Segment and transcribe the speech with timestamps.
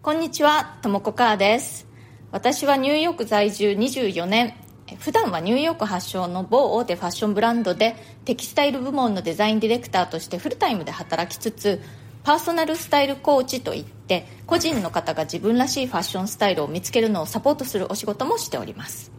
[0.00, 1.88] こんにちは、ともこかーです。
[2.30, 4.54] 私はニューヨーク在住24年。
[5.00, 11.82] 普段はニューヨーク発祥の某大手ファッションブランドでテキスタイル部門のデザインディレクターとしてフルタイムで働きつつ
[12.22, 19.10] パーソナルスタイルコーチといって個人の方が自分らしいファッションスタイルを見つけるのをサポートするお仕事もしております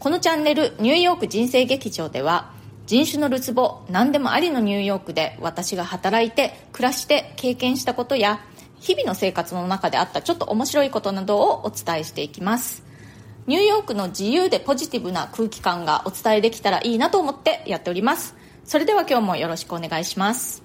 [0.00, 2.50] このチャンネル「ニューヨーク人生劇場」では
[2.86, 8.40] 人種のるつぼ何でもありのニューヨークで私が働いて暮らして経験したことや
[8.80, 12.82] 日々の生活の中であったちょっと面白いことなどをお伝えしていきます。
[13.46, 18.36] ニューヨークの自由でポジティブな空気感がお伝えできたらいいなと思ってやっております。
[18.64, 20.62] それでは今日もよろしくお願いします。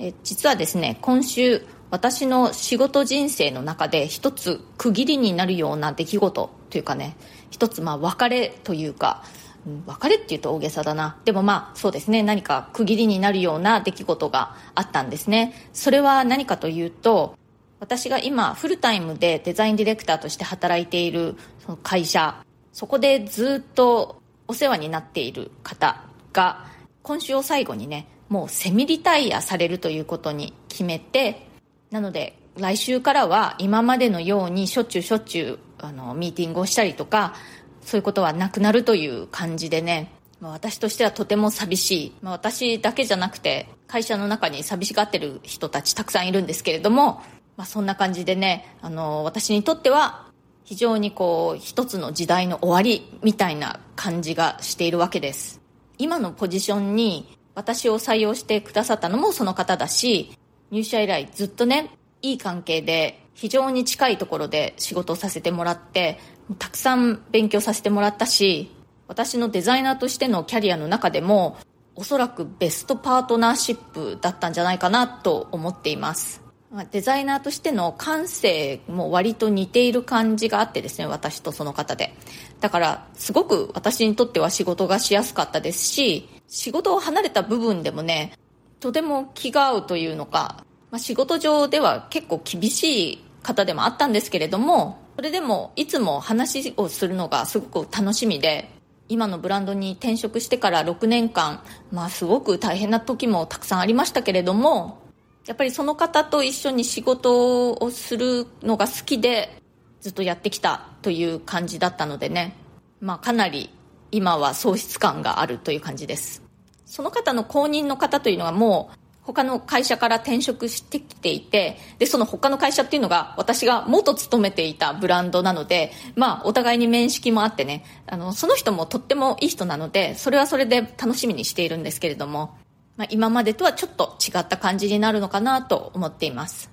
[0.00, 7.16] え実はですね今週私の仕事人生の中で一つ区切りになるような出来事というかね
[7.50, 9.22] 一つまあ別れというか
[9.66, 11.16] うん別れっていうと大げさだな。
[11.24, 12.22] でもまあそうですね。
[12.22, 15.54] 何か区切りになるような出来事があったんですね。
[15.72, 17.36] それは何かというと
[17.78, 22.44] 私が今フルタイムでデザインディレクターとして働いているその会社。
[22.72, 26.66] そこでずっとお世話になっている方が
[27.02, 31.46] 今週を最後にねもうセミリタイヤされるということに決めて
[31.90, 37.34] なので来週からは今までのようにしょっちゅうしょっちゅうあのミーティングをしたりとか
[37.82, 47.22] そういうことはなくなるという感じでね、まあ、私としてはとても寂しい、まあ、私だけじゃなくて会社の中に寂しがってる人たちたくさんいるんですけれども
[47.60, 50.28] まあ、そんな感じでね、あの、私にとっては、
[50.64, 55.60] 非常にこう、一つの時代の終わりみたいな感じがしているわけです。
[55.98, 60.38] 今のポジションに私を採用してくださったのもその方だし、
[60.70, 61.90] 入社以来ずっとね、
[62.22, 66.18] いい関係で、非常に近いところで仕事をさせてもらって、
[66.58, 68.70] たくさん勉強させてもらったし、
[69.08, 71.56] 私のデザイナーとしてのキャリアの中でも、
[71.94, 76.50] おそらくベストパートナーシップだったんじゃないかなと思っています。
[76.92, 82.14] デザイナーとしての感性も割と似ている感じがあってですね私とその方で
[82.60, 88.34] だからすごく私にとっては仕事がしやすかったですし仕事を離れた部分でもね
[88.78, 98.70] とても気が合うというのか、まあ、仕事上では結構厳しい方でもあったんですけれどもそれでもいつも話をするのがすごく楽しみで
[99.08, 105.00] 今のブランドに転職してから6年間、まあ、すごく大変な時もたくさんありましたけれども
[105.46, 109.60] やっぱりその方と一緒に仕事をするのが好きで
[110.00, 112.56] ずっとやってきたという感じだったのでね、
[113.00, 113.70] まあかなり
[114.12, 116.42] 今は喪失感があるという感じです。
[116.86, 118.96] その方の後任の方というのはもう
[119.32, 132.58] 他の会社から転職してきていて、で、その他の会社っていうのが私が元勤めていたブランドなので、まあお互いに面識もあってね、あの、その人もとってもいい人なので、それはそれで楽しみにしているんですけれども、
[132.96, 136.70] まあ、今までとはちょっと違った感じになるのかなと思っています。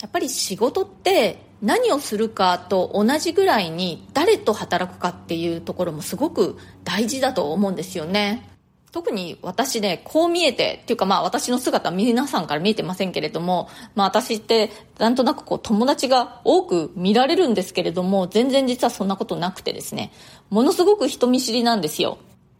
[0.00, 8.48] やっぱり仕事って何をするかと同じぐらいに誰と働くかっていうところもすごく大事だと思うんですよね。
[8.90, 20.12] 特に私ねこう見えてっていうかまあ私の姿は皆さんから見えてませんけれどもまあ私ってなんとなくこう友達が多く見られるんですけれども全然実はそんなことなくてですね
[20.50, 22.18] ものすごく人見知りなんですよ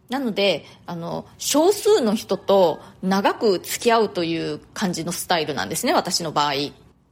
[0.09, 6.53] なので、あの、少数の人と長く付き合うという感じのスタイルなんですね、私の場合。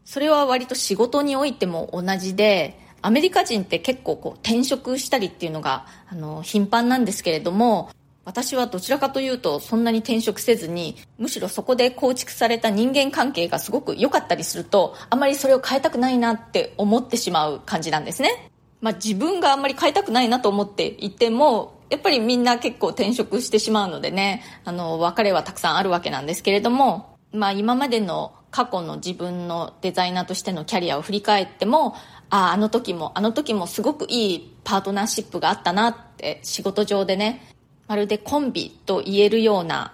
[0.03, 7.91] それは割と仕事においても同じで、アメリカ人って結構こう転職したりっていうのが、あの、頻繁なんですけれども、
[8.27, 18.51] 私はどちらかというとそんなに転職せずに、むしろそこで構築された人間関係がすごく良かったりすると、あまりそれを変えたくないなって思ってしまう感じなんですね。
[18.81, 31.95] まあ自分があんまり変えたくないなと思っていても、やっぱりみんな結構転職してしまうのでね、あの、別れはたくさんあるわけなんですけれども、まあ今までの過去の自分のデザイナーとしてのキャリアを振り返っても、
[32.29, 37.53] ああ、あの時も、あの時もすごくいいパートナーシップがあったなって仕事上でね、
[37.88, 39.94] まるでコンビと言えるような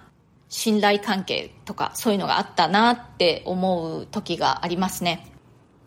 [0.50, 5.28] 信頼関係とかそういうのがあったなって思う時がありますね。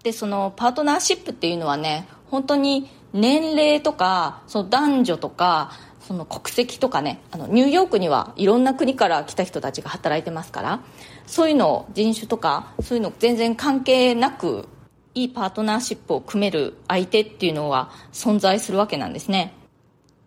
[0.03, 5.73] で、そのパートナーシップっていうのはね、本当に年齢とか、その男女とか、
[6.07, 10.81] その国籍とかねあのニューヨークにはいろんな国から来た人たちが働いてますから
[11.27, 14.69] そういうの人種とかそういうの全然関係なく
[15.15, 19.53] いいパートナーシップを組める相手っていうのは存在するわけなんですね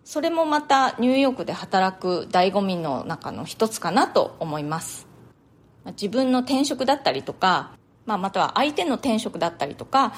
[0.10, 5.08] それもまたニューヨークで働く醍醐味の中の一つかなと思います。
[5.86, 7.74] 自分の転職だったりとか、
[8.08, 10.14] まあ、または相手の転職だったりとか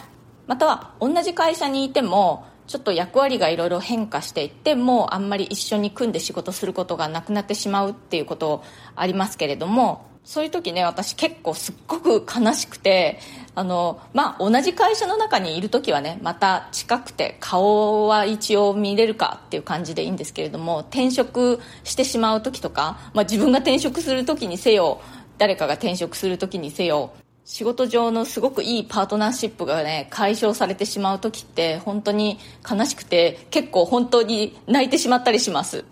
[0.47, 8.63] または同じ会社にいてもちょっと役割がいろいろ変化していってもうあんまり一緒に組んで仕事することがなくなってしまうっていうこと
[8.95, 13.19] ありますけれどもそういう時ね私結構すっごく悲しくて
[13.55, 25.01] あのまあ同じ会社の中にいる時はねまた近くて顔は一応見れるかっていう感じでいいんですけれども転職してしまう時とか、まあ、自分が転職する時にせよ
[25.37, 27.13] 誰かが転職する時にせよ
[27.43, 32.37] 仕事上のすごくいいパートナーシップがね解消されてしまう時って本当に
[32.69, 35.83] 悲しくて結構本当に泣いてしまったりします。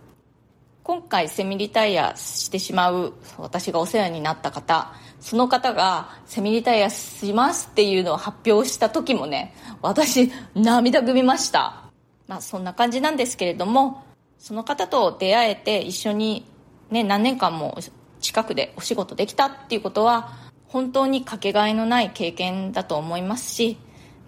[0.84, 11.84] 今回セミリタイアしてしまう私がお世話になった方その方がセミリタイアしますっていうのを発表した時もね私涙ぐみました。
[12.28, 14.04] まあそんな感じなんですけれども
[14.38, 16.46] その方と出会えて一緒に
[16.90, 17.78] ね何年間も
[18.22, 20.38] 近くでお仕事できたっていうことは
[20.68, 23.78] 本当にかけがえのない経験だと思いますし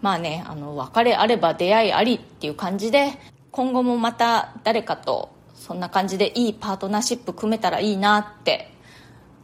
[0.01, 3.13] まあねあの別れあれば出会いありっていう感じで
[3.51, 5.29] 今後もまた誰かと
[5.61, 8.73] そんな感じでいいパートナーシップ組めたらいいなって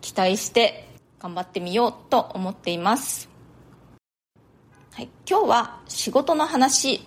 [0.02, 3.30] 期待して頑張ってみようと思っています、
[4.94, 7.06] はい、今日は仕事の話、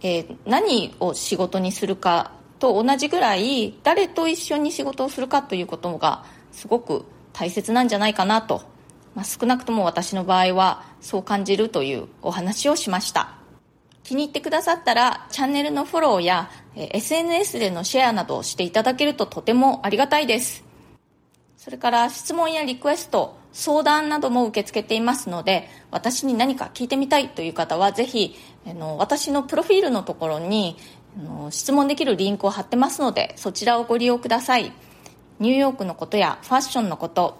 [0.00, 7.04] えー、何を仕事にするかと同じぐらい誰と一緒に仕事をするかということがすごく
[7.34, 8.62] 大切なんじゃないかなと、
[9.14, 13.34] まあ、少なくとも私の場合はそう感じるというお話をしました。
[14.02, 20.64] 気に入ってくださったらチャンネルのフォローや SNS でのシェアなどをしていただけるととてもありがたいです。
[21.56, 28.36] それから質問やリクエスト相談なども受け付けていますので私に何か聞いてみたいという方はぜひ
[28.68, 30.76] あの私のプロフィールのところに
[31.18, 34.72] あの質問できるリンクを貼ってますのでそちらをご利用ください。
[35.40, 37.38] ニューヨークのことやファッションのこと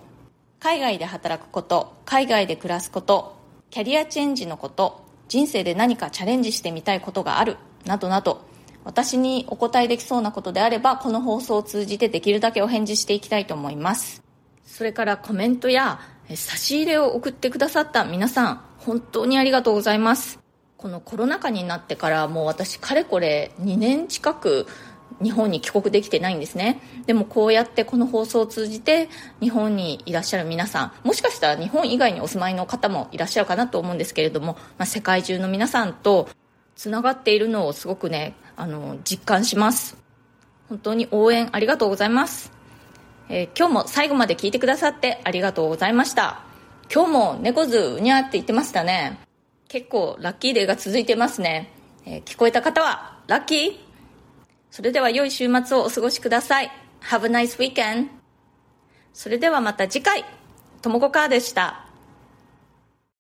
[0.59, 3.37] 海外で働くこと海外で暮らすこと
[3.71, 8.43] キャリアチェンジのこと人生で何かチャレンジしてみたいことがあるなどなど
[8.87, 14.23] 私にお答えできそうなことであればこの放送を通じてできるだけお返事していきたいと思います。
[14.65, 15.99] それからコメントや
[16.35, 20.39] 差し入れを送ってくださった皆さん本当にありがとうございます。
[20.77, 24.69] このコロナ禍になってからもう私かれこれ2年近く
[25.21, 26.81] 日本に帰国できてないんですね。
[27.07, 29.09] でもこうやってこの放送を通じて
[29.41, 36.29] 日本にいらっしゃる皆さんもしかしたら日本以外にお住まいの方もいらっしゃるかなと思うんですけれども、まあ、世界中の皆さんと
[36.77, 39.97] つながっているのをすごくねあの実感します。
[40.69, 42.51] 本当に応援ありがとうございます、
[43.29, 46.41] えー、今日も最後まで聞いてくださってありがとうございました。
[46.93, 49.19] 今日も猫ずうにゃって言ってましたね。
[49.69, 51.73] 結構ラッキーデーが続いてますね、
[52.05, 53.77] えー、聞こえた方はラッキー。
[54.71, 56.71] それでは良い週末をお過ごしください。
[57.03, 58.09] Have a nice weekend.
[59.13, 60.25] それではまた次回、
[60.83, 61.86] ともこかーでした。